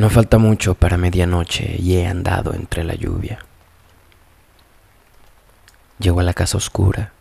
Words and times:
No 0.00 0.08
falta 0.08 0.38
mucho 0.38 0.76
para 0.76 0.96
medianoche 0.96 1.76
y 1.78 1.98
he 1.98 2.06
andado 2.06 2.54
entre 2.54 2.84
la 2.84 2.94
lluvia. 2.94 3.40
Llego 5.98 6.20
a 6.20 6.22
la 6.22 6.32
casa 6.32 6.56
oscura. 6.56 7.12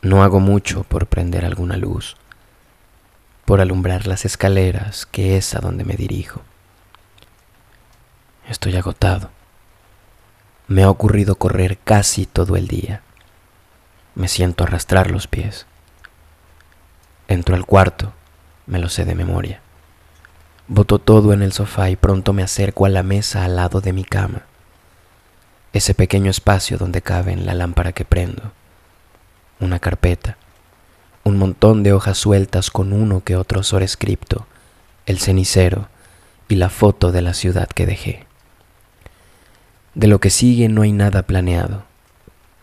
No 0.00 0.22
hago 0.22 0.40
mucho 0.40 0.84
por 0.84 1.06
prender 1.06 1.44
alguna 1.44 1.76
luz, 1.76 2.16
por 3.44 3.60
alumbrar 3.60 4.06
las 4.06 4.24
escaleras, 4.24 5.04
que 5.04 5.36
es 5.36 5.54
a 5.54 5.58
donde 5.60 5.84
me 5.84 5.96
dirijo. 5.96 6.40
Estoy 8.48 8.76
agotado. 8.76 9.28
Me 10.66 10.84
ha 10.84 10.88
ocurrido 10.88 11.34
correr 11.34 11.76
casi 11.76 12.24
todo 12.24 12.56
el 12.56 12.68
día. 12.68 13.02
Me 14.14 14.28
siento 14.28 14.64
arrastrar 14.64 15.10
los 15.10 15.26
pies. 15.26 15.66
Entro 17.28 17.54
al 17.54 17.66
cuarto, 17.66 18.14
me 18.66 18.78
lo 18.78 18.88
sé 18.88 19.04
de 19.04 19.14
memoria. 19.14 19.60
Boto 20.72 21.00
todo 21.00 21.32
en 21.32 21.42
el 21.42 21.52
sofá 21.52 21.90
y 21.90 21.96
pronto 21.96 22.32
me 22.32 22.44
acerco 22.44 22.86
a 22.86 22.88
la 22.88 23.02
mesa 23.02 23.44
al 23.44 23.56
lado 23.56 23.80
de 23.80 23.92
mi 23.92 24.04
cama, 24.04 24.42
ese 25.72 25.94
pequeño 25.94 26.30
espacio 26.30 26.78
donde 26.78 27.02
caben 27.02 27.44
la 27.44 27.54
lámpara 27.54 27.90
que 27.90 28.04
prendo, 28.04 28.52
una 29.58 29.80
carpeta, 29.80 30.36
un 31.24 31.38
montón 31.38 31.82
de 31.82 31.92
hojas 31.92 32.18
sueltas 32.18 32.70
con 32.70 32.92
uno 32.92 33.24
que 33.24 33.34
otro 33.34 33.64
sobrescripto, 33.64 34.46
el 35.06 35.18
cenicero 35.18 35.88
y 36.48 36.54
la 36.54 36.70
foto 36.70 37.10
de 37.10 37.22
la 37.22 37.34
ciudad 37.34 37.66
que 37.66 37.84
dejé. 37.84 38.26
De 39.96 40.06
lo 40.06 40.20
que 40.20 40.30
sigue 40.30 40.68
no 40.68 40.82
hay 40.82 40.92
nada 40.92 41.24
planeado, 41.24 41.82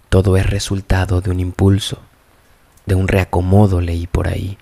todo 0.08 0.38
es 0.38 0.50
resultado 0.50 1.20
de 1.20 1.30
un 1.30 1.42
impulso, 1.42 2.00
de 2.86 2.96
un 2.96 3.10
reacomodo 3.10 3.82
leí 3.82 4.08
por 4.08 4.30
ahí, 4.30 4.58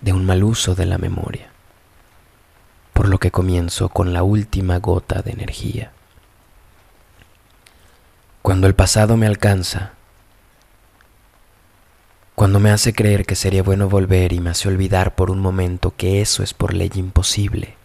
de 0.00 0.14
un 0.14 0.24
mal 0.24 0.42
uso 0.42 0.74
de 0.74 0.86
la 0.86 0.96
memoria 0.96 1.50
por 2.96 3.10
lo 3.10 3.18
que 3.18 3.30
comienzo 3.30 3.90
con 3.90 4.14
la 4.14 4.22
última 4.22 4.78
gota 4.78 5.20
de 5.20 5.32
energía. 5.32 5.92
Cuando 8.40 8.66
el 8.66 8.74
pasado 8.74 9.18
me 9.18 9.26
alcanza, 9.26 9.92
cuando 12.34 12.58
me 12.58 12.70
hace 12.70 12.94
creer 12.94 13.26
que 13.26 13.34
sería 13.34 13.62
bueno 13.62 13.90
volver 13.90 14.32
y 14.32 14.40
me 14.40 14.48
hace 14.48 14.68
olvidar 14.68 15.14
por 15.14 15.30
un 15.30 15.40
momento 15.40 15.94
que 15.94 16.22
eso 16.22 16.42
es 16.42 16.54
por 16.54 16.72
ley 16.72 16.90
imposible, 16.94 17.76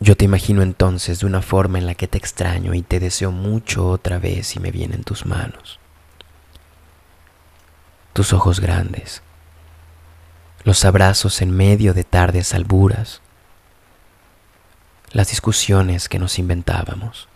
yo 0.00 0.16
te 0.16 0.24
imagino 0.24 0.62
entonces 0.62 1.20
de 1.20 1.26
una 1.26 1.42
forma 1.42 1.76
en 1.76 1.84
la 1.84 1.94
que 1.94 2.08
te 2.08 2.16
extraño 2.16 2.72
y 2.72 2.80
te 2.80 2.98
deseo 2.98 3.30
mucho 3.30 3.88
otra 3.88 4.18
vez 4.18 4.56
y 4.56 4.60
me 4.60 4.70
vienen 4.70 5.04
tus 5.04 5.26
manos, 5.26 5.78
tus 8.14 8.32
ojos 8.32 8.60
grandes, 8.60 9.22
los 10.62 10.82
abrazos 10.86 11.42
en 11.42 11.50
medio 11.50 11.92
de 11.92 12.04
tardes 12.04 12.54
alburas, 12.54 13.20
las 15.14 15.28
discusiones 15.28 16.08
que 16.08 16.18
nos 16.18 16.40
inventábamos, 16.40 17.28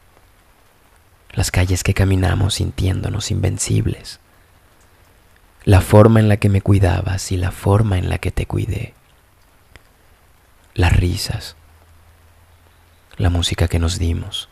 las 1.33 1.53
calles 1.53 1.85
que 1.85 1.95
caminamos 1.95 2.55
sintiéndonos 2.55 3.31
invencibles, 3.31 4.19
la 5.63 5.81
forma 5.81 6.19
en 6.19 6.29
la 6.29 6.39
que 6.39 6.49
me 6.49 6.61
cuidabas 6.61 7.31
y 7.31 7.37
la 7.37 7.53
forma 7.53 7.97
en 7.97 8.09
la 8.09 8.19
que 8.19 8.33
te 8.33 8.47
cuidé, 8.47 8.95
las 10.75 10.93
risas, 10.97 11.55
la 13.17 13.31
música 13.31 13.69
que 13.69 13.79
nos 13.79 14.01
dimos, 14.01 14.49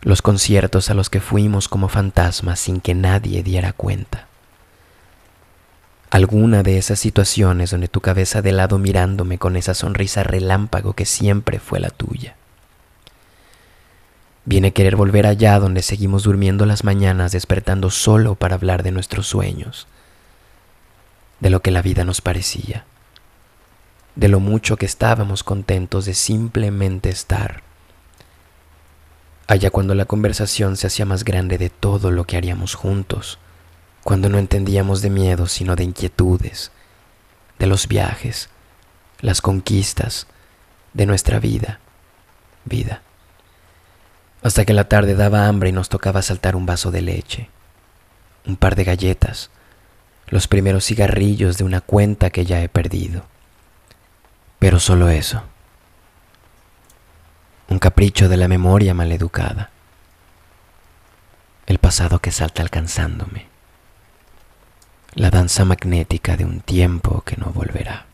los 0.00 0.20
conciertos 0.20 0.90
a 0.90 0.94
los 0.94 1.10
que 1.10 1.20
fuimos 1.20 1.68
como 1.68 1.88
fantasmas 1.88 2.58
sin 2.58 2.80
que 2.80 2.96
nadie 2.96 3.44
diera 3.44 3.72
cuenta 3.72 4.27
alguna 6.10 6.62
de 6.62 6.78
esas 6.78 6.98
situaciones 6.98 7.70
donde 7.70 7.88
tu 7.88 8.00
cabeza 8.00 8.40
de 8.40 8.52
lado 8.52 8.78
mirándome 8.78 9.38
con 9.38 9.56
esa 9.56 9.74
sonrisa 9.74 10.22
relámpago 10.22 10.94
que 10.94 11.04
siempre 11.04 11.58
fue 11.58 11.80
la 11.80 11.90
tuya. 11.90 12.34
Viene 14.44 14.72
querer 14.72 14.96
volver 14.96 15.26
allá 15.26 15.58
donde 15.58 15.82
seguimos 15.82 16.22
durmiendo 16.22 16.64
las 16.64 16.82
mañanas 16.82 17.32
despertando 17.32 17.90
solo 17.90 18.34
para 18.34 18.54
hablar 18.54 18.82
de 18.82 18.92
nuestros 18.92 19.26
sueños, 19.26 19.86
de 21.40 21.50
lo 21.50 21.60
que 21.60 21.70
la 21.70 21.82
vida 21.82 22.04
nos 22.04 22.22
parecía, 22.22 22.86
de 24.16 24.28
lo 24.28 24.40
mucho 24.40 24.78
que 24.78 24.86
estábamos 24.86 25.44
contentos 25.44 26.06
de 26.06 26.14
simplemente 26.14 27.10
estar. 27.10 27.62
Allá 29.46 29.70
cuando 29.70 29.94
la 29.94 30.06
conversación 30.06 30.78
se 30.78 30.86
hacía 30.86 31.04
más 31.04 31.24
grande 31.24 31.58
de 31.58 31.68
todo 31.68 32.10
lo 32.10 32.24
que 32.24 32.38
haríamos 32.38 32.74
juntos, 32.74 33.38
cuando 34.08 34.30
no 34.30 34.38
entendíamos 34.38 35.02
de 35.02 35.10
miedo, 35.10 35.46
sino 35.48 35.76
de 35.76 35.84
inquietudes, 35.84 36.72
de 37.58 37.66
los 37.66 37.88
viajes, 37.88 38.48
las 39.20 39.42
conquistas, 39.42 40.26
de 40.94 41.04
nuestra 41.04 41.40
vida, 41.40 41.78
vida. 42.64 43.02
Hasta 44.42 44.64
que 44.64 44.72
la 44.72 44.88
tarde 44.88 45.14
daba 45.14 45.46
hambre 45.46 45.68
y 45.68 45.72
nos 45.72 45.90
tocaba 45.90 46.22
saltar 46.22 46.56
un 46.56 46.64
vaso 46.64 46.90
de 46.90 47.02
leche, 47.02 47.50
un 48.46 48.56
par 48.56 48.76
de 48.76 48.84
galletas, 48.84 49.50
los 50.28 50.48
primeros 50.48 50.86
cigarrillos 50.86 51.58
de 51.58 51.64
una 51.64 51.82
cuenta 51.82 52.30
que 52.30 52.46
ya 52.46 52.62
he 52.62 52.70
perdido. 52.70 53.26
Pero 54.58 54.80
solo 54.80 55.10
eso. 55.10 55.42
Un 57.68 57.78
capricho 57.78 58.30
de 58.30 58.38
la 58.38 58.48
memoria 58.48 58.94
maleducada. 58.94 59.68
El 61.66 61.76
pasado 61.76 62.20
que 62.20 62.32
salta 62.32 62.62
alcanzándome 62.62 63.57
la 65.14 65.30
danza 65.30 65.64
magnética 65.64 66.36
de 66.36 66.44
un 66.44 66.60
tiempo 66.60 67.22
que 67.24 67.36
no 67.36 67.46
volverá. 67.46 68.07